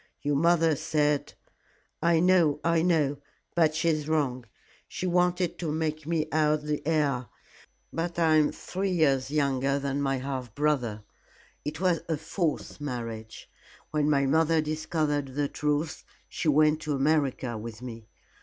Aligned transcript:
"Your 0.23 0.35
mother 0.35 0.75
said" 0.75 1.35
"I 2.01 2.19
know 2.21 2.59
I 2.63 2.81
know, 2.81 3.17
but 3.53 3.75
she 3.75 3.89
is 3.89 4.09
wrong. 4.09 4.45
She 4.87 5.05
wanted 5.05 5.59
to 5.59 5.71
make 5.71 6.07
me 6.07 6.27
out 6.31 6.63
the 6.63 6.81
heir. 6.87 7.27
But 7.93 8.17
I 8.17 8.37
am 8.37 8.51
three 8.51 8.89
years 8.89 9.29
younger 9.29 9.77
than 9.77 10.01
my 10.01 10.17
half 10.17 10.55
brother. 10.55 11.03
It 11.63 11.79
was 11.79 11.99
a 12.09 12.17
false 12.17 12.79
marriage. 12.81 13.47
When 13.91 14.09
my 14.09 14.25
mother 14.25 14.59
discovered 14.59 15.35
the 15.35 15.47
truth, 15.47 16.03
she 16.27 16.47
went 16.47 16.81
to 16.81 16.93
America 16.95 17.55
with 17.55 17.83
me. 17.83 18.07